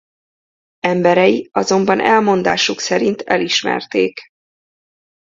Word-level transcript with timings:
Emberei 0.79 1.47
azonban 1.51 1.99
elmondásuk 1.99 2.79
szerint 2.79 3.21
elismerték. 3.21 4.19